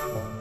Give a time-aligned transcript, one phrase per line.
[0.00, 0.39] Bye.